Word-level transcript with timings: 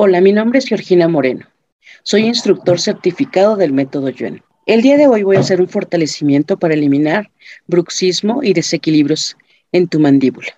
Hola, 0.00 0.20
mi 0.20 0.30
nombre 0.30 0.60
es 0.60 0.66
Georgina 0.66 1.08
Moreno. 1.08 1.48
Soy 2.04 2.24
instructor 2.24 2.78
certificado 2.78 3.56
del 3.56 3.72
método 3.72 4.10
Yuen. 4.10 4.44
El 4.64 4.80
día 4.80 4.96
de 4.96 5.08
hoy 5.08 5.24
voy 5.24 5.34
a 5.34 5.40
hacer 5.40 5.60
un 5.60 5.68
fortalecimiento 5.68 6.56
para 6.56 6.74
eliminar 6.74 7.32
bruxismo 7.66 8.44
y 8.44 8.52
desequilibrios 8.52 9.36
en 9.72 9.88
tu 9.88 9.98
mandíbula. 9.98 10.56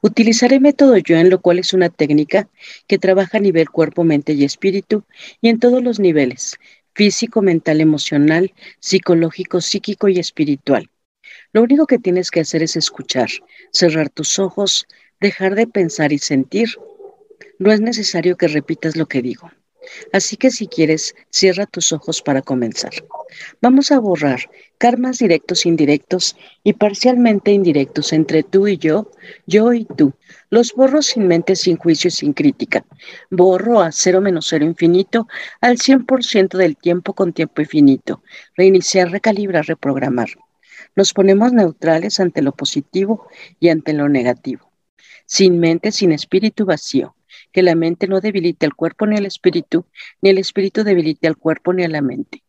Utilizaré 0.00 0.58
método 0.58 0.96
Yuen, 0.96 1.28
lo 1.28 1.42
cual 1.42 1.58
es 1.58 1.74
una 1.74 1.90
técnica 1.90 2.48
que 2.86 2.96
trabaja 2.96 3.36
a 3.36 3.42
nivel 3.42 3.68
cuerpo, 3.68 4.04
mente 4.04 4.32
y 4.32 4.42
espíritu 4.42 5.04
y 5.42 5.50
en 5.50 5.58
todos 5.58 5.82
los 5.82 6.00
niveles, 6.00 6.56
físico, 6.94 7.42
mental, 7.42 7.82
emocional, 7.82 8.54
psicológico, 8.80 9.60
psíquico 9.60 10.08
y 10.08 10.18
espiritual. 10.18 10.88
Lo 11.52 11.62
único 11.62 11.86
que 11.86 11.98
tienes 11.98 12.30
que 12.30 12.40
hacer 12.40 12.62
es 12.62 12.76
escuchar, 12.76 13.28
cerrar 13.70 14.08
tus 14.08 14.38
ojos, 14.38 14.86
dejar 15.20 15.56
de 15.56 15.66
pensar 15.66 16.10
y 16.14 16.18
sentir. 16.18 16.70
No 17.58 17.72
es 17.72 17.80
necesario 17.80 18.36
que 18.36 18.48
repitas 18.48 18.96
lo 18.96 19.06
que 19.06 19.22
digo. 19.22 19.50
Así 20.12 20.36
que 20.36 20.50
si 20.50 20.66
quieres, 20.68 21.14
cierra 21.30 21.66
tus 21.66 21.92
ojos 21.92 22.22
para 22.22 22.42
comenzar. 22.42 22.92
Vamos 23.60 23.90
a 23.90 23.98
borrar 23.98 24.40
karmas 24.78 25.18
directos, 25.18 25.66
indirectos 25.66 26.36
y 26.62 26.74
parcialmente 26.74 27.52
indirectos 27.52 28.12
entre 28.12 28.42
tú 28.42 28.68
y 28.68 28.78
yo, 28.78 29.10
yo 29.46 29.72
y 29.72 29.84
tú. 29.84 30.12
Los 30.50 30.72
borro 30.74 31.02
sin 31.02 31.26
mente, 31.26 31.56
sin 31.56 31.76
juicio 31.76 32.08
y 32.08 32.12
sin 32.12 32.32
crítica. 32.32 32.84
Borro 33.30 33.80
a 33.80 33.92
cero 33.92 34.20
menos 34.20 34.46
cero 34.48 34.64
infinito 34.64 35.26
al 35.60 35.78
100% 35.78 36.56
del 36.56 36.76
tiempo 36.76 37.14
con 37.14 37.32
tiempo 37.32 37.62
infinito. 37.62 38.22
Reiniciar, 38.56 39.10
recalibrar, 39.10 39.66
reprogramar. 39.66 40.28
Nos 40.94 41.12
ponemos 41.12 41.52
neutrales 41.52 42.20
ante 42.20 42.42
lo 42.42 42.52
positivo 42.52 43.28
y 43.58 43.70
ante 43.70 43.92
lo 43.94 44.08
negativo. 44.08 44.70
Sin 45.26 45.58
mente, 45.58 45.90
sin 45.92 46.12
espíritu 46.12 46.66
vacío 46.66 47.14
que 47.52 47.62
la 47.62 47.74
mente 47.74 48.06
no 48.08 48.20
debilite 48.20 48.66
al 48.66 48.74
cuerpo 48.74 49.06
ni 49.06 49.16
al 49.16 49.26
espíritu, 49.26 49.84
ni 50.20 50.30
el 50.30 50.38
espíritu 50.38 50.84
debilite 50.84 51.26
al 51.26 51.36
cuerpo 51.36 51.72
ni 51.72 51.84
a 51.84 51.88
la 51.88 52.02
mente. 52.02 52.42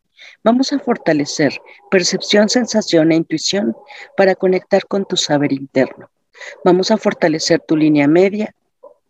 Vamos 0.43 0.73
a 0.73 0.79
fortalecer 0.79 1.53
percepción, 1.91 2.49
sensación 2.49 3.11
e 3.11 3.15
intuición 3.15 3.75
para 4.17 4.35
conectar 4.35 4.85
con 4.87 5.05
tu 5.05 5.17
saber 5.17 5.51
interno. 5.51 6.09
Vamos 6.63 6.91
a 6.91 6.97
fortalecer 6.97 7.59
tu 7.59 7.75
línea 7.75 8.07
media, 8.07 8.55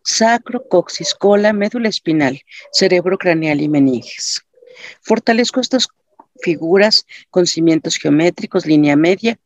sacro, 0.04 0.67
coxis, 0.67 1.14
cola, 1.14 1.54
médula 1.54 1.90
espinal, 1.90 2.42
cerebro 2.72 3.17
craneal 3.17 3.62
y 3.62 3.70
meninges. 3.70 4.42
Fortalezco 5.02 5.60
estas 5.60 5.88
figuras 6.44 7.05
con 7.30 7.47
cimientos 7.47 7.95
geométricos, 7.95 8.66
línea 8.66 8.95
media, 8.95 9.39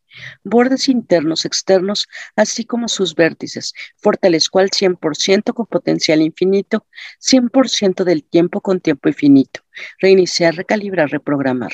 bordes 0.44 0.90
internos, 0.90 1.46
externos, 1.46 2.08
así 2.36 2.66
como 2.66 2.88
sus 2.88 3.16
vértices. 3.16 3.74
Fortalezco 3.98 4.60
al 4.60 4.72
100% 4.72 5.54
con 5.54 5.68
potencial 5.68 6.22
infinito, 6.22 6.86
100% 7.20 8.04
del 8.04 8.24
tiempo 8.24 8.62
con 8.62 8.80
tiempo 8.80 9.08
infinito. 9.08 9.62
Reiniciar, 10.00 10.56
recalibrar, 10.56 11.10
reprogramar. 11.10 11.72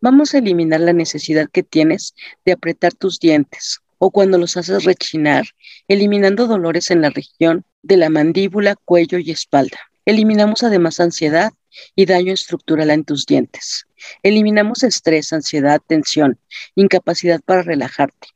Vamos 0.00 0.34
a 0.34 0.38
eliminar 0.38 0.80
la 0.80 0.92
necesidad 0.92 1.48
que 1.50 1.62
tienes 1.62 2.14
de 2.44 2.52
apretar 2.52 2.94
tus 2.94 3.20
dientes 3.20 3.80
o 3.98 4.10
cuando 4.10 4.38
los 4.38 4.56
haces 4.56 4.84
rechinar, 4.84 5.46
eliminando 5.88 6.46
dolores 6.46 6.90
en 6.90 7.00
la 7.00 7.10
región 7.10 7.64
de 7.82 7.96
la 7.96 8.10
mandíbula, 8.10 8.76
cuello 8.76 9.18
y 9.18 9.30
espalda. 9.30 9.78
Eliminamos 10.08 10.62
además 10.62 11.00
ansiedad 11.00 11.52
y 11.96 12.06
daño 12.06 12.32
estructural 12.32 12.90
en 12.90 13.02
tus 13.02 13.26
dientes. 13.26 13.88
Eliminamos 14.22 14.84
estrés, 14.84 15.32
ansiedad, 15.32 15.82
tensión, 15.84 16.38
incapacidad 16.76 17.40
para 17.44 17.62
relajarte. 17.62 18.28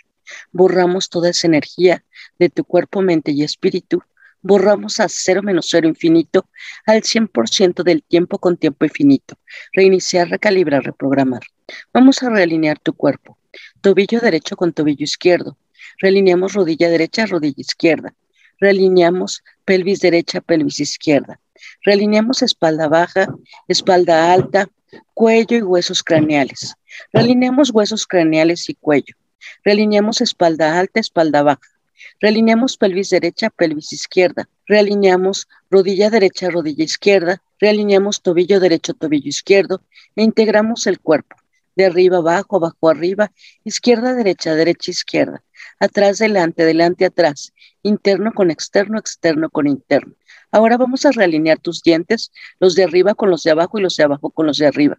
Borramos 0.50 1.10
toda 1.10 1.30
esa 1.30 1.46
energía 1.46 2.04
de 2.40 2.48
tu 2.48 2.64
cuerpo, 2.64 3.02
mente 3.02 3.30
y 3.30 3.44
espíritu. 3.44 4.02
Borramos 4.42 4.98
a 4.98 5.08
cero 5.08 5.44
menos 5.44 5.68
cero 5.70 5.86
infinito 5.86 6.48
al 6.86 7.02
100% 7.02 7.84
del 7.84 8.02
tiempo 8.02 8.40
con 8.40 8.56
tiempo 8.56 8.84
infinito. 8.84 9.38
Reiniciar, 9.72 10.28
recalibrar, 10.28 10.82
reprogramar. 10.82 11.42
Vamos 11.94 12.20
a 12.24 12.30
realinear 12.30 12.80
tu 12.80 12.94
cuerpo. 12.94 13.38
Tobillo 13.80 14.18
derecho 14.18 14.56
con 14.56 14.72
tobillo 14.72 15.04
izquierdo. 15.04 15.56
Realineamos 15.98 16.54
rodilla 16.54 16.90
derecha, 16.90 17.26
rodilla 17.26 17.54
izquierda. 17.58 18.12
Realineamos 18.58 19.44
pelvis 19.64 20.00
derecha, 20.00 20.40
pelvis 20.40 20.80
izquierda 20.80 21.38
Realineamos 21.84 22.42
espalda 22.42 22.88
baja, 22.88 23.26
espalda 23.68 24.32
alta, 24.32 24.68
cuello 25.14 25.56
y 25.56 25.62
huesos 25.62 26.02
craneales. 26.02 26.74
Realineamos 27.12 27.70
huesos 27.70 28.06
craneales 28.06 28.68
y 28.68 28.74
cuello. 28.74 29.14
Realineamos 29.64 30.20
espalda 30.20 30.78
alta, 30.78 31.00
espalda 31.00 31.42
baja. 31.42 31.68
Realineamos 32.20 32.76
pelvis 32.76 33.10
derecha, 33.10 33.50
pelvis 33.50 33.92
izquierda. 33.92 34.48
Realineamos 34.66 35.48
rodilla 35.70 36.10
derecha, 36.10 36.50
rodilla 36.50 36.84
izquierda. 36.84 37.42
Realineamos 37.58 38.22
tobillo 38.22 38.60
derecho, 38.60 38.94
tobillo 38.94 39.28
izquierdo. 39.28 39.82
E 40.16 40.22
integramos 40.22 40.86
el 40.86 41.00
cuerpo. 41.00 41.36
De 41.76 41.86
arriba 41.86 42.18
abajo, 42.18 42.56
abajo 42.56 42.88
arriba, 42.88 43.32
izquierda, 43.64 44.14
derecha, 44.14 44.54
derecha, 44.54 44.90
izquierda. 44.90 45.42
Atrás, 45.78 46.18
delante, 46.18 46.64
delante, 46.64 47.04
atrás. 47.04 47.52
Interno 47.82 48.32
con 48.32 48.50
externo, 48.50 48.98
externo 48.98 49.50
con 49.50 49.66
interno. 49.66 50.14
Ahora 50.50 50.76
vamos 50.76 51.06
a 51.06 51.12
realinear 51.12 51.58
tus 51.58 51.82
dientes, 51.82 52.32
los 52.58 52.74
de 52.74 52.84
arriba 52.84 53.14
con 53.14 53.30
los 53.30 53.42
de 53.42 53.52
abajo 53.52 53.78
y 53.78 53.82
los 53.82 53.96
de 53.96 54.04
abajo 54.04 54.30
con 54.30 54.46
los 54.46 54.58
de 54.58 54.66
arriba. 54.66 54.98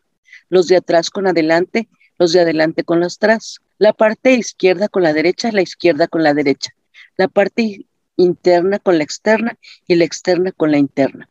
Los 0.49 0.67
de 0.67 0.77
atrás 0.77 1.09
con 1.09 1.27
adelante, 1.27 1.87
los 2.17 2.33
de 2.33 2.41
adelante 2.41 2.83
con 2.83 2.99
los 2.99 3.17
atrás. 3.17 3.59
La 3.77 3.93
parte 3.93 4.33
izquierda 4.33 4.87
con 4.87 5.03
la 5.03 5.13
derecha, 5.13 5.51
la 5.51 5.61
izquierda 5.61 6.07
con 6.07 6.23
la 6.23 6.33
derecha. 6.33 6.71
La 7.17 7.27
parte 7.27 7.85
interna 8.15 8.79
con 8.79 8.97
la 8.97 9.03
externa 9.03 9.57
y 9.87 9.95
la 9.95 10.05
externa 10.05 10.51
con 10.51 10.71
la 10.71 10.77
interna. 10.77 11.27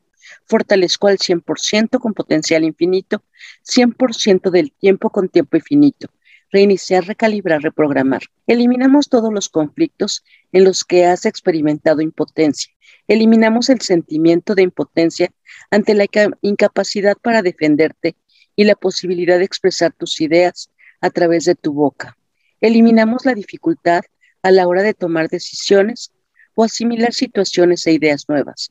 Fortalezco 0.51 1.07
al 1.07 1.19
100% 1.19 1.99
con 1.99 2.13
potencial 2.13 2.65
infinito, 2.65 3.23
100% 3.65 4.51
del 4.51 4.73
tiempo 4.73 5.09
con 5.09 5.29
tiempo 5.29 5.57
infinito. 5.57 6.09
Reiniciar, 6.53 7.07
recalibrar, 7.07 7.63
reprogramar. 7.63 8.23
Eliminamos 8.47 9.09
todos 9.09 9.33
los 9.33 9.49
conflictos 9.49 10.25
en 10.53 10.65
los 10.65 10.85
que 10.85 11.07
has 11.07 11.25
experimentado 11.25 12.03
impotencia 12.03 12.73
eliminamos 13.11 13.69
el 13.71 13.81
sentimiento 13.81 14.55
de 14.55 14.63
impotencia 14.63 15.33
ante 15.69 15.95
la 15.95 16.07
incapacidad 16.43 17.17
para 17.21 17.43
defenderte 17.43 18.15
y 18.55 18.63
la 18.63 18.77
posibilidad 18.77 19.39
de 19.39 19.45
expresar 19.45 19.93
tus 19.93 20.21
ideas 20.21 20.71
a 21.01 21.11
través 21.11 21.45
de 21.45 21.57
tu 21.57 21.73
boca. 21.73 22.17
Eliminamos 22.61 23.25
la 23.25 23.35
dificultad 23.35 24.03
a 24.43 24.53
la 24.53 24.69
hora 24.69 24.85
de 24.85 24.95
tomar 24.95 25.29
decisiones 25.29 26.13
o 26.55 26.63
asimilar 26.63 27.13
situaciones 27.13 27.85
e 27.89 27.93
ideas 27.93 28.29
nuevas. 28.29 28.71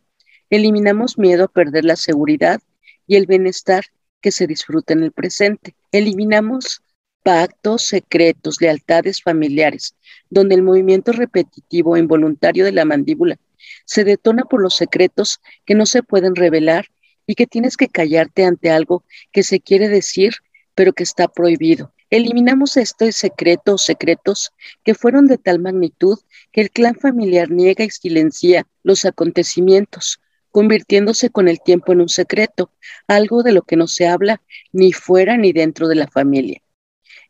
Eliminamos 0.49 1.17
miedo 1.17 1.45
a 1.45 1.47
perder 1.47 1.85
la 1.85 1.95
seguridad 1.95 2.61
y 3.05 3.15
el 3.15 3.25
bienestar 3.25 3.85
que 4.21 4.31
se 4.31 4.47
disfruta 4.47 4.93
en 4.93 5.03
el 5.03 5.11
presente. 5.11 5.75
Eliminamos 5.91 6.81
pactos, 7.23 7.83
secretos, 7.83 8.61
lealtades 8.61 9.21
familiares, 9.21 9.95
donde 10.29 10.55
el 10.55 10.63
movimiento 10.63 11.11
repetitivo 11.11 11.95
e 11.95 11.99
involuntario 11.99 12.65
de 12.65 12.71
la 12.71 12.85
mandíbula 12.85 13.39
se 13.85 14.03
detona 14.03 14.43
por 14.45 14.61
los 14.61 14.75
secretos 14.75 15.39
que 15.65 15.75
no 15.75 15.85
se 15.85 16.03
pueden 16.03 16.35
revelar 16.35 16.87
y 17.25 17.35
que 17.35 17.47
tienes 17.47 17.77
que 17.77 17.87
callarte 17.87 18.43
ante 18.43 18.71
algo 18.71 19.03
que 19.31 19.43
se 19.43 19.59
quiere 19.59 19.87
decir, 19.87 20.33
pero 20.73 20.93
que 20.93 21.03
está 21.03 21.27
prohibido. 21.27 21.93
Eliminamos 22.09 22.77
este 22.77 23.11
secreto 23.11 23.75
o 23.75 23.77
secretos 23.77 24.51
que 24.83 24.95
fueron 24.95 25.27
de 25.27 25.37
tal 25.37 25.59
magnitud 25.59 26.17
que 26.51 26.61
el 26.61 26.71
clan 26.71 26.95
familiar 26.95 27.51
niega 27.51 27.83
y 27.83 27.91
silencia 27.91 28.65
los 28.81 29.05
acontecimientos, 29.05 30.19
convirtiéndose 30.51 31.29
con 31.29 31.47
el 31.47 31.61
tiempo 31.61 31.93
en 31.93 32.01
un 32.01 32.09
secreto, 32.09 32.71
algo 33.07 33.43
de 33.43 33.51
lo 33.51 33.61
que 33.63 33.75
no 33.75 33.87
se 33.87 34.07
habla 34.07 34.41
ni 34.71 34.93
fuera 34.93 35.37
ni 35.37 35.53
dentro 35.53 35.87
de 35.87 35.95
la 35.95 36.07
familia. 36.07 36.61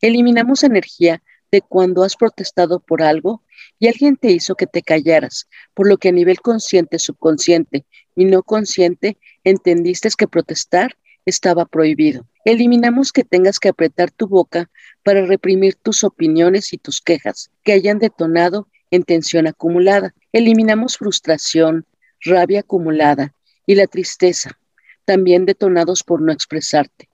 Eliminamos 0.02 0.64
energía 0.64 1.22
de 1.52 1.62
cuando 1.62 2.04
has 2.04 2.16
protestado 2.16 2.80
por 2.80 3.02
algo 3.02 3.44
y 3.80 3.88
alguien 3.88 4.16
te 4.18 4.32
hizo 4.32 4.56
que 4.56 4.68
te 4.68 4.82
callaras, 4.82 5.48
por 5.74 5.88
lo 5.88 5.98
que 5.98 6.10
a 6.10 6.14
nivel 6.14 6.40
consciente, 6.42 7.00
subconsciente 7.00 7.86
y 8.16 8.26
no 8.26 8.44
consciente 8.44 9.18
entendiste 9.44 10.10
que 10.18 10.28
protestar 10.28 10.96
estaba 11.26 11.66
prohibido. 11.66 12.26
Eliminamos 12.46 13.12
que 13.12 13.24
tengas 13.24 13.60
que 13.60 13.70
apretar 13.70 14.12
tu 14.12 14.28
boca 14.28 14.70
para 15.04 15.26
reprimir 15.26 15.76
tus 15.76 16.04
opiniones 16.04 16.74
y 16.74 16.78
tus 16.78 17.02
quejas 17.02 17.52
que 17.64 17.74
hayan 17.74 18.00
detonado 18.00 18.68
en 18.92 19.04
tensión 19.04 19.48
acumulada. 19.48 20.14
Eliminamos 20.32 20.98
frustración, 20.98 21.86
rabia 22.22 22.62
acumulada 22.62 23.34
y 23.66 23.76
la 23.76 23.88
tristeza, 23.88 24.60
también 25.06 25.46
detonados 25.46 26.04
por 26.04 26.22
no 26.22 26.32
expresarte 26.32 27.10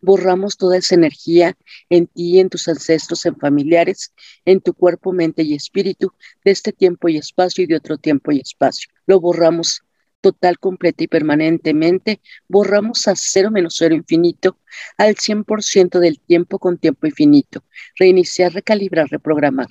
borramos 0.00 0.56
toda 0.56 0.78
esa 0.78 0.94
energía 0.94 1.56
en 1.88 2.06
ti, 2.06 2.40
en 2.40 2.48
tus 2.48 2.68
ancestros, 2.68 3.26
en 3.26 3.36
familiares, 3.36 4.12
en 4.44 4.60
tu 4.60 4.74
cuerpo, 4.74 5.12
mente 5.12 5.42
y 5.42 5.54
espíritu, 5.54 6.12
de 6.44 6.50
este 6.50 6.72
tiempo 6.72 7.08
y 7.08 7.18
espacio 7.18 7.64
y 7.64 7.66
de 7.66 7.76
otro 7.76 7.98
tiempo 7.98 8.32
y 8.32 8.40
espacio. 8.40 8.90
Lo 9.06 9.20
borramos 9.20 9.82
total, 10.20 10.58
completa 10.58 11.04
y 11.04 11.08
permanentemente, 11.08 12.20
borramos 12.46 13.08
a 13.08 13.14
cero 13.16 13.50
menos 13.50 13.76
cero 13.78 13.94
infinito 13.94 14.58
al 14.98 15.16
100% 15.16 15.98
del 15.98 16.20
tiempo 16.20 16.58
con 16.58 16.76
tiempo 16.76 17.06
infinito. 17.06 17.64
Reiniciar, 17.96 18.52
recalibrar, 18.52 19.08
reprogramar. 19.08 19.68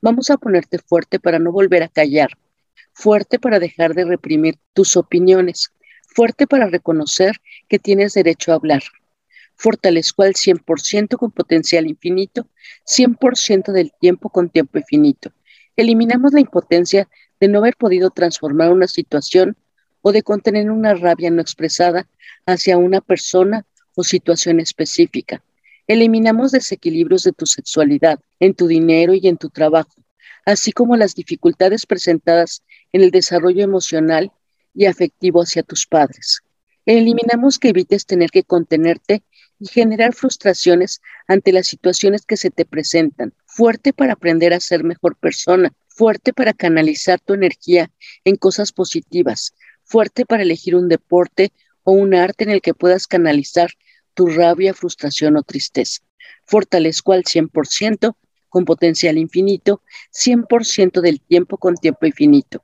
Vamos 0.00 0.30
a 0.30 0.38
ponerte 0.38 0.78
fuerte 0.78 1.20
para 1.20 1.38
no 1.38 1.52
volver 1.52 1.82
a 1.82 1.88
callar, 1.88 2.30
fuerte 2.92 3.38
para 3.38 3.58
dejar 3.58 3.94
de 3.94 4.04
reprimir 4.04 4.56
tus 4.72 4.96
opiniones, 4.96 5.70
fuerte 6.14 6.46
para 6.46 6.66
reconocer 6.66 7.36
que 7.68 7.78
tienes 7.78 8.14
derecho 8.14 8.52
a 8.52 8.56
hablar. 8.56 8.82
Fortalezco 9.56 10.22
al 10.22 10.34
100% 10.34 11.16
con 11.16 11.30
potencial 11.30 11.86
infinito, 11.86 12.46
100% 12.86 13.72
del 13.72 13.92
tiempo 14.00 14.30
con 14.30 14.48
tiempo 14.48 14.78
infinito. 14.78 15.32
Eliminamos 15.76 16.32
la 16.32 16.40
impotencia 16.40 17.08
de 17.40 17.48
no 17.48 17.58
haber 17.58 17.76
podido 17.76 18.10
transformar 18.10 18.72
una 18.72 18.88
situación 18.88 19.56
o 20.02 20.12
de 20.12 20.22
contener 20.22 20.70
una 20.70 20.94
rabia 20.94 21.30
no 21.30 21.42
expresada 21.42 22.08
hacia 22.46 22.78
una 22.78 23.00
persona 23.00 23.66
o 23.94 24.02
situación 24.02 24.60
específica. 24.60 25.42
Eliminamos 25.86 26.52
desequilibrios 26.52 27.24
de 27.24 27.32
tu 27.32 27.46
sexualidad, 27.46 28.20
en 28.38 28.54
tu 28.54 28.66
dinero 28.66 29.12
y 29.14 29.26
en 29.26 29.36
tu 29.36 29.50
trabajo, 29.50 29.90
así 30.46 30.72
como 30.72 30.96
las 30.96 31.14
dificultades 31.14 31.86
presentadas 31.86 32.62
en 32.92 33.02
el 33.02 33.10
desarrollo 33.10 33.62
emocional 33.62 34.32
y 34.74 34.86
afectivo 34.86 35.42
hacia 35.42 35.62
tus 35.62 35.86
padres. 35.86 36.40
Eliminamos 36.86 37.58
que 37.58 37.68
evites 37.68 38.06
tener 38.06 38.30
que 38.30 38.42
contenerte 38.42 39.22
y 39.58 39.66
generar 39.66 40.14
frustraciones 40.14 41.00
ante 41.28 41.52
las 41.52 41.66
situaciones 41.66 42.24
que 42.24 42.36
se 42.36 42.50
te 42.50 42.64
presentan. 42.64 43.34
Fuerte 43.46 43.92
para 43.92 44.14
aprender 44.14 44.54
a 44.54 44.60
ser 44.60 44.82
mejor 44.82 45.16
persona, 45.16 45.72
fuerte 45.88 46.32
para 46.32 46.54
canalizar 46.54 47.20
tu 47.20 47.34
energía 47.34 47.90
en 48.24 48.36
cosas 48.36 48.72
positivas, 48.72 49.54
fuerte 49.84 50.24
para 50.24 50.42
elegir 50.42 50.74
un 50.74 50.88
deporte 50.88 51.52
o 51.84 51.92
un 51.92 52.14
arte 52.14 52.44
en 52.44 52.50
el 52.50 52.62
que 52.62 52.74
puedas 52.74 53.06
canalizar 53.06 53.70
tu 54.14 54.26
rabia, 54.26 54.74
frustración 54.74 55.36
o 55.36 55.42
tristeza. 55.42 56.00
Fortalezco 56.46 57.12
al 57.12 57.24
100% 57.24 58.16
con 58.50 58.66
potencial 58.66 59.16
infinito, 59.16 59.82
100% 60.12 61.00
del 61.00 61.22
tiempo 61.22 61.56
con 61.56 61.76
tiempo 61.76 62.04
infinito. 62.04 62.62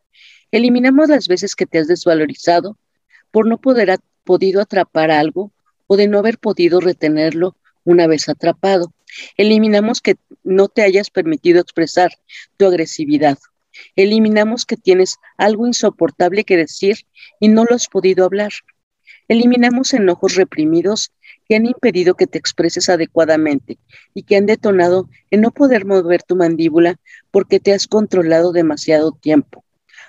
Eliminamos 0.51 1.09
las 1.09 1.29
veces 1.29 1.55
que 1.55 1.65
te 1.65 1.79
has 1.79 1.89
desvalorizado 1.89 2.77
por 3.31 3.47
no 3.47 3.59
poder 3.59 3.91
haber 3.91 4.05
podido 4.25 4.61
atrapar 4.61 5.11
algo 5.11 5.53
o 5.87 5.97
de 5.97 6.09
no 6.09 6.19
haber 6.19 6.39
podido 6.39 6.81
retenerlo 6.81 7.57
una 7.85 8.07
vez 8.07 8.29
atrapado. 8.29 8.93
Eliminamos 9.37 10.01
que 10.03 10.17
no 10.43 10.69
te 10.69 10.83
hayas 10.83 11.11
permitido 11.11 11.61
expresar 11.61 12.11
tu 12.57 12.67
agresividad. 12.67 13.39
Eliminamos 13.95 14.67
que 14.67 14.77
tienes 14.77 15.17
algo 15.37 15.67
insoportable 15.67 16.45
que 16.45 16.57
decir 16.57 17.07
y 17.41 17.49
no 17.49 17.65
lo 17.65 17.77
has 17.77 17.87
podido 17.89 18.25
hablar. 18.25 18.51
Eliminamos 19.29 19.93
enojos 19.93 20.37
reprimidos 20.37 21.13
que 21.49 21.57
han 21.57 21.67
impedido 21.67 22.15
que 22.15 22.27
te 22.27 22.39
expreses 22.39 22.89
adecuadamente 22.89 23.79
y 24.15 24.23
que 24.23 24.37
han 24.37 24.47
detonado 24.47 25.09
en 25.31 25.41
no 25.41 25.51
poder 25.51 25.85
mover 25.85 26.23
tu 26.23 26.37
mandíbula 26.37 27.01
porque 27.31 27.59
te 27.59 27.73
has 27.73 27.87
controlado 27.87 28.53
demasiado 28.53 29.13
tiempo. 29.13 29.65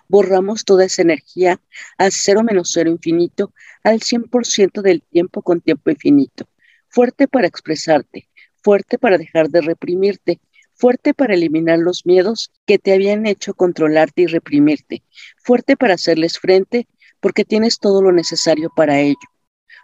Borramos 0.07 0.65
toda 0.65 0.85
esa 0.85 1.01
energía 1.01 1.59
al 1.97 2.11
cero 2.11 2.43
menos 2.43 2.71
cero 2.71 2.89
infinito, 2.89 3.53
al 3.83 3.99
100% 4.01 4.81
del 4.81 5.01
tiempo 5.01 5.41
con 5.41 5.61
tiempo 5.61 5.89
infinito. 5.89 6.47
Fuerte 6.87 7.27
para 7.27 7.47
expresarte, 7.47 8.29
fuerte 8.61 8.97
para 8.97 9.17
dejar 9.17 9.49
de 9.49 9.61
reprimirte, 9.61 10.39
fuerte 10.75 11.13
para 11.13 11.33
eliminar 11.33 11.79
los 11.79 12.05
miedos 12.05 12.51
que 12.65 12.77
te 12.77 12.93
habían 12.93 13.25
hecho 13.25 13.53
controlarte 13.53 14.21
y 14.21 14.27
reprimirte, 14.27 15.03
fuerte 15.37 15.75
para 15.75 15.95
hacerles 15.95 16.39
frente 16.39 16.87
porque 17.19 17.45
tienes 17.45 17.79
todo 17.79 18.01
lo 18.01 18.11
necesario 18.11 18.71
para 18.75 18.99
ello. 18.99 19.15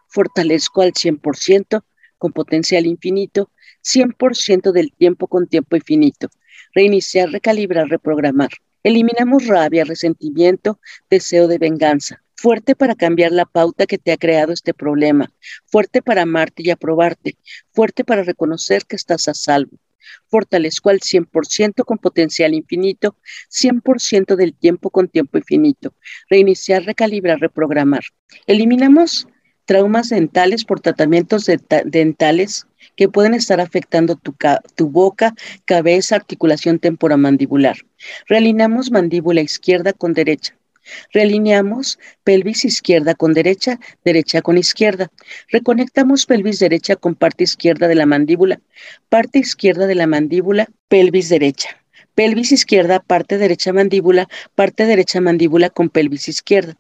Fortalezco 0.08 0.82
al 0.82 0.94
100% 0.94 1.84
con 2.18 2.32
potencial 2.32 2.86
infinito, 2.86 3.50
100% 3.84 4.72
del 4.72 4.92
tiempo 4.94 5.28
con 5.28 5.48
tiempo 5.48 5.76
infinito. 5.76 6.30
Reiniciar, 6.74 7.30
recalibrar, 7.30 7.88
reprogramar. 7.88 8.50
Eliminamos 8.84 9.48
rabia, 9.48 9.86
resentimiento, 9.86 10.80
deseo 11.10 11.48
de 11.48 11.58
venganza. 11.58 12.22
Fuerte 12.36 12.76
para 12.76 12.96
cambiar 12.96 13.32
la 13.32 13.46
pauta 13.46 13.86
que 13.86 13.98
te 13.98 14.12
ha 14.12 14.18
creado 14.18 14.52
este 14.52 14.74
problema. 14.74 15.32
Fuerte 15.66 16.02
para 16.02 16.24
amarte 16.24 16.64
y 16.64 16.72
aprobarte. 16.72 17.38
Fuerte 17.72 18.04
para 18.04 18.24
reconocer 18.24 18.86
que 18.86 18.96
estás 18.96 19.28
a 19.28 19.34
salvo. 19.34 19.78
Fortalezco 20.28 20.90
al 20.90 21.00
100% 21.00 21.84
con 21.86 21.98
potencial 21.98 22.54
infinito, 22.54 23.18
100% 23.50 24.36
del 24.36 24.54
tiempo 24.54 24.90
con 24.90 25.08
tiempo 25.08 25.38
infinito. 25.38 25.94
Reiniciar, 26.30 26.84
recalibrar, 26.84 27.40
reprogramar. 27.40 28.04
Eliminamos 28.48 29.28
traumas 29.66 30.10
dentales 30.10 30.66
por 30.66 30.82
tratamientos 30.82 31.50
dentales 31.86 32.68
que 32.96 33.10
pueden 33.10 33.34
estar 33.34 33.62
afectando 33.62 34.16
tu, 34.76 34.90
boca, 34.90 35.34
cabeza, 35.66 36.16
articulación 36.16 36.80
temporomandibular. 36.80 37.78
Realineamos 38.28 38.92
mandíbula 38.92 39.42
izquierda 39.42 39.94
con 39.94 40.14
derecha. 40.14 40.58
Realineamos 41.12 42.00
pelvis 42.24 42.66
izquierda 42.66 43.16
con 43.16 43.34
derecha, 43.34 43.80
derecha 44.04 44.42
con 44.42 44.58
izquierda. 44.58 45.12
Reconectamos 45.50 46.26
pelvis 46.26 46.60
derecha 46.60 46.96
con 46.96 47.16
parte 47.16 47.44
izquierda 47.44 47.88
de 47.88 47.96
la 47.96 48.06
mandíbula, 48.06 48.60
parte 49.10 49.40
izquierda 49.40 49.88
de 49.88 49.96
la 49.96 50.08
mandíbula, 50.08 50.68
pelvis 50.88 51.30
derecha. 51.30 51.70
Pelvis 52.16 52.52
izquierda, 52.52 53.00
parte 53.00 53.38
derecha 53.38 53.74
mandíbula, 53.74 54.28
parte 54.56 54.86
derecha 54.86 55.20
mandíbula 55.20 55.70
con 55.70 55.90
pelvis 55.90 56.28
izquierda. 56.28 56.76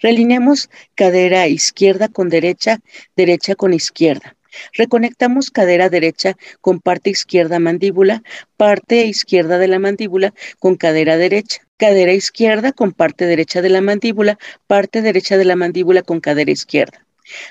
Realineamos 0.00 0.70
cadera 0.94 1.46
izquierda 1.46 2.08
con 2.08 2.30
derecha, 2.30 2.78
derecha 3.14 3.54
con 3.54 3.74
izquierda. 3.74 4.34
Reconectamos 4.72 5.50
cadera 5.50 5.90
derecha 5.90 6.36
con 6.62 6.80
parte 6.80 7.10
izquierda 7.10 7.58
mandíbula, 7.58 8.22
parte 8.56 9.04
izquierda 9.04 9.58
de 9.58 9.68
la 9.68 9.78
mandíbula 9.78 10.32
con 10.58 10.76
cadera 10.76 11.18
derecha, 11.18 11.67
cadera 11.78 12.12
izquierda 12.12 12.72
con 12.72 12.92
parte 12.92 13.24
derecha 13.24 13.62
de 13.62 13.70
la 13.70 13.80
mandíbula, 13.80 14.38
parte 14.66 15.00
derecha 15.00 15.38
de 15.38 15.46
la 15.46 15.56
mandíbula 15.56 16.02
con 16.02 16.20
cadera 16.20 16.50
izquierda. 16.50 17.06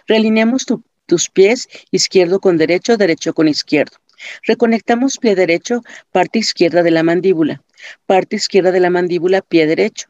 Realineamos 0.06 0.66
tus 1.06 1.30
pies 1.30 1.68
izquierdo 1.92 2.40
con 2.40 2.58
derecho, 2.58 2.98
derecho 2.98 3.34
con 3.34 3.48
izquierdo. 3.48 3.98
Reconectamos 4.44 5.18
pie 5.18 5.36
derecho, 5.36 5.82
parte 6.12 6.40
izquierda 6.40 6.84
de 6.84 6.92
la 6.92 7.04
mandíbula, 7.04 7.64
parte 8.06 8.36
izquierda 8.36 8.72
de 8.72 8.80
la 8.80 8.90
mandíbula, 8.90 9.42
pie 9.42 9.66
derecho. 9.66 10.10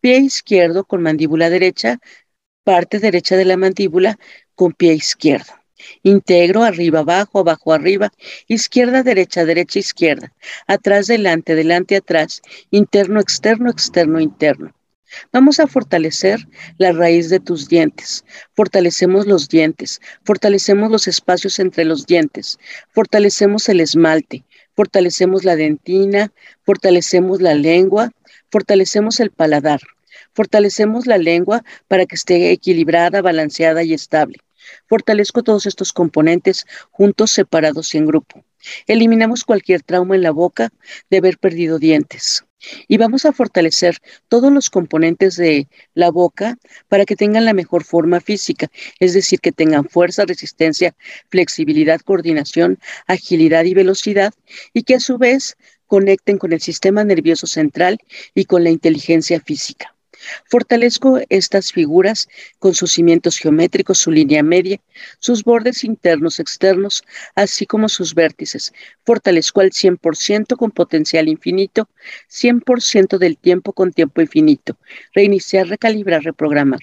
Pie 0.00 0.18
izquierdo 0.18 0.84
con 0.84 1.02
mandíbula 1.02 1.48
derecha, 1.48 1.98
parte 2.62 2.98
derecha 2.98 3.36
de 3.36 3.44
la 3.44 3.56
mandíbula 3.56 4.18
con 4.54 4.72
pie 4.72 4.94
izquierdo. 4.94 5.52
Integro 6.02 6.62
arriba, 6.62 7.00
abajo, 7.00 7.40
abajo, 7.40 7.72
arriba, 7.72 8.12
izquierda, 8.48 9.02
derecha, 9.02 9.44
derecha, 9.44 9.78
izquierda, 9.78 10.32
atrás, 10.66 11.06
delante, 11.06 11.54
delante, 11.54 11.96
atrás, 11.96 12.42
interno, 12.70 13.20
externo, 13.20 13.70
externo, 13.70 14.20
interno. 14.20 14.72
Vamos 15.32 15.60
a 15.60 15.66
fortalecer 15.66 16.40
la 16.78 16.92
raíz 16.92 17.30
de 17.30 17.40
tus 17.40 17.68
dientes. 17.68 18.24
Fortalecemos 18.54 19.26
los 19.26 19.48
dientes, 19.48 20.00
fortalecemos 20.24 20.90
los 20.90 21.06
espacios 21.06 21.58
entre 21.58 21.84
los 21.84 22.06
dientes, 22.06 22.58
fortalecemos 22.92 23.68
el 23.68 23.80
esmalte, 23.80 24.44
fortalecemos 24.74 25.44
la 25.44 25.56
dentina, 25.56 26.32
fortalecemos 26.64 27.40
la 27.40 27.54
lengua, 27.54 28.10
fortalecemos 28.50 29.20
el 29.20 29.30
paladar, 29.30 29.80
fortalecemos 30.34 31.06
la 31.06 31.18
lengua 31.18 31.64
para 31.88 32.06
que 32.06 32.16
esté 32.16 32.50
equilibrada, 32.50 33.22
balanceada 33.22 33.82
y 33.82 33.94
estable. 33.94 34.38
Fortalezco 34.86 35.42
todos 35.42 35.66
estos 35.66 35.92
componentes 35.92 36.66
juntos, 36.90 37.30
separados 37.30 37.94
y 37.94 37.98
en 37.98 38.06
grupo. 38.06 38.44
Eliminamos 38.86 39.44
cualquier 39.44 39.82
trauma 39.82 40.14
en 40.14 40.22
la 40.22 40.30
boca 40.30 40.70
de 41.10 41.18
haber 41.18 41.38
perdido 41.38 41.78
dientes. 41.78 42.44
Y 42.88 42.96
vamos 42.96 43.26
a 43.26 43.32
fortalecer 43.32 43.98
todos 44.28 44.50
los 44.50 44.70
componentes 44.70 45.36
de 45.36 45.68
la 45.92 46.10
boca 46.10 46.56
para 46.88 47.04
que 47.04 47.16
tengan 47.16 47.44
la 47.44 47.52
mejor 47.52 47.84
forma 47.84 48.20
física, 48.20 48.68
es 49.00 49.12
decir, 49.12 49.40
que 49.40 49.52
tengan 49.52 49.86
fuerza, 49.88 50.24
resistencia, 50.24 50.94
flexibilidad, 51.28 52.00
coordinación, 52.00 52.78
agilidad 53.06 53.64
y 53.64 53.74
velocidad, 53.74 54.32
y 54.72 54.84
que 54.84 54.94
a 54.94 55.00
su 55.00 55.18
vez 55.18 55.56
conecten 55.86 56.38
con 56.38 56.52
el 56.54 56.60
sistema 56.60 57.04
nervioso 57.04 57.46
central 57.46 57.98
y 58.34 58.46
con 58.46 58.64
la 58.64 58.70
inteligencia 58.70 59.40
física. 59.40 59.93
Fortalezco 60.46 61.20
estas 61.28 61.72
figuras 61.72 62.28
con 62.58 62.74
sus 62.74 62.92
cimientos 62.92 63.38
geométricos, 63.38 63.98
su 63.98 64.10
línea 64.10 64.42
media, 64.42 64.80
sus 65.18 65.44
bordes 65.44 65.84
internos, 65.84 66.40
externos, 66.40 67.02
así 67.34 67.66
como 67.66 67.88
sus 67.88 68.14
vértices. 68.14 68.72
Fortalezco 69.04 69.60
al 69.60 69.70
100% 69.70 70.56
con 70.56 70.70
potencial 70.70 71.28
infinito, 71.28 71.88
100% 72.30 73.18
del 73.18 73.36
tiempo 73.36 73.72
con 73.72 73.92
tiempo 73.92 74.20
infinito. 74.20 74.76
Reiniciar, 75.14 75.68
recalibrar, 75.68 76.22
reprogramar. 76.22 76.80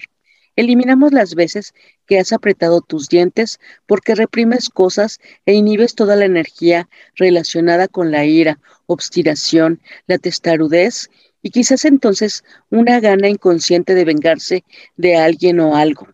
Eliminamos 0.54 1.12
las 1.12 1.34
veces 1.34 1.72
que 2.06 2.18
has 2.18 2.32
apretado 2.32 2.82
tus 2.82 3.08
dientes 3.08 3.58
porque 3.86 4.14
reprimes 4.14 4.68
cosas 4.68 5.18
e 5.46 5.54
inhibes 5.54 5.94
toda 5.94 6.14
la 6.14 6.26
energía 6.26 6.90
relacionada 7.14 7.88
con 7.88 8.10
la 8.10 8.26
ira, 8.26 8.58
obstinación, 8.86 9.80
la 10.06 10.18
testarudez 10.18 11.08
y 11.42 11.50
quizás 11.50 11.84
entonces 11.84 12.44
una 12.70 13.00
gana 13.00 13.28
inconsciente 13.28 13.94
de 13.94 14.04
vengarse 14.04 14.64
de 14.96 15.16
alguien 15.16 15.60
o 15.60 15.76
algo. 15.76 16.08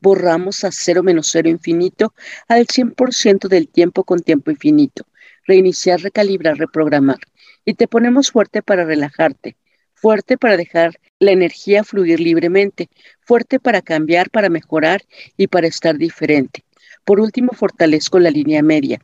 Borramos 0.00 0.64
a 0.64 0.72
cero 0.72 1.02
menos 1.02 1.28
cero 1.30 1.48
infinito 1.48 2.14
al 2.48 2.66
100% 2.66 3.48
del 3.48 3.68
tiempo 3.68 4.02
con 4.02 4.20
tiempo 4.20 4.50
infinito. 4.50 5.06
Reiniciar, 5.46 6.00
recalibrar, 6.00 6.56
reprogramar. 6.56 7.18
Y 7.64 7.74
te 7.74 7.86
ponemos 7.86 8.30
fuerte 8.32 8.62
para 8.62 8.84
relajarte, 8.84 9.56
fuerte 9.94 10.36
para 10.38 10.56
dejar 10.56 10.98
la 11.20 11.30
energía 11.30 11.84
fluir 11.84 12.18
libremente, 12.18 12.88
fuerte 13.20 13.60
para 13.60 13.82
cambiar, 13.82 14.30
para 14.30 14.48
mejorar 14.48 15.02
y 15.36 15.46
para 15.46 15.68
estar 15.68 15.96
diferente. 15.96 16.64
Por 17.04 17.20
último, 17.20 17.52
fortalezco 17.52 18.18
la 18.18 18.30
línea 18.30 18.62
media, 18.62 19.00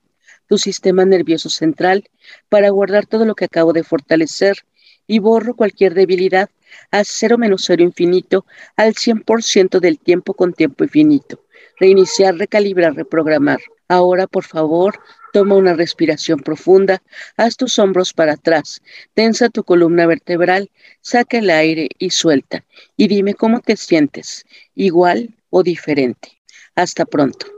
tu 0.48 0.58
sistema 0.58 1.04
nervioso 1.04 1.48
central, 1.50 2.08
para 2.48 2.70
guardar 2.70 3.06
todo 3.06 3.25
lo 3.25 3.37
que 3.37 3.44
acabo 3.44 3.72
de 3.72 3.84
fortalecer 3.84 4.64
y 5.09 5.19
borro 5.19 5.57
cualquier 5.57 5.95
debilidad 5.95 6.50
a 6.93 7.03
cero 7.03 7.37
menos 7.38 7.65
cero 7.67 7.83
infinito 7.83 8.47
al 8.77 8.95
100% 8.95 9.81
del 9.81 9.99
tiempo 9.99 10.35
con 10.35 10.53
tiempo 10.53 10.85
infinito. 10.85 11.43
Reiniciar, 11.81 12.37
recalibrar, 12.37 12.95
reprogramar. 12.95 13.59
Ahora, 13.88 14.27
por 14.27 14.45
favor, 14.45 15.00
toma 15.33 15.57
una 15.57 15.75
respiración 15.75 16.41
profunda, 16.41 17.03
haz 17.37 17.57
tus 17.57 17.79
hombros 17.79 18.12
para 18.12 18.35
atrás, 18.35 18.83
tensa 19.15 19.49
tu 19.49 19.65
columna 19.65 20.07
vertebral, 20.07 20.71
saca 21.00 21.38
el 21.38 21.50
aire 21.50 21.88
y 21.99 22.11
suelta. 22.11 22.65
Y 22.97 23.09
dime 23.09 23.35
cómo 23.35 23.61
te 23.61 23.77
sientes, 23.77 24.45
igual 24.75 25.35
o 25.50 25.62
diferente. 25.62 26.41
Hasta 26.75 27.07
pronto. 27.07 27.58